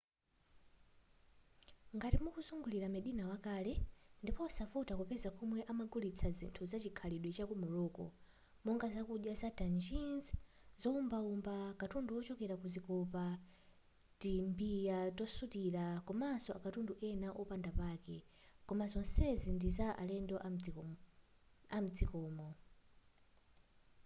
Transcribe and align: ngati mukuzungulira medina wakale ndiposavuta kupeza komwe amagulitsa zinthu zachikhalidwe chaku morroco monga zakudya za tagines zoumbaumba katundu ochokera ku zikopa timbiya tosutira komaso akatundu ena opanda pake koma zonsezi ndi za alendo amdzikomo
ngati 1.95 2.17
mukuzungulira 2.25 2.87
medina 2.95 3.23
wakale 3.31 3.73
ndiposavuta 4.23 4.93
kupeza 4.99 5.29
komwe 5.37 5.59
amagulitsa 5.71 6.27
zinthu 6.37 6.61
zachikhalidwe 6.71 7.31
chaku 7.37 7.55
morroco 7.63 8.05
monga 8.65 8.87
zakudya 8.95 9.33
za 9.41 9.49
tagines 9.59 10.25
zoumbaumba 10.81 11.55
katundu 11.79 12.11
ochokera 12.19 12.55
ku 12.61 12.67
zikopa 12.73 13.25
timbiya 14.21 14.97
tosutira 15.17 15.85
komaso 16.07 16.49
akatundu 16.57 16.93
ena 17.09 17.29
opanda 17.41 17.71
pake 17.79 18.17
koma 18.67 18.85
zonsezi 18.91 19.49
ndi 19.57 19.69
za 19.77 19.87
alendo 20.01 20.35
amdzikomo 21.75 22.49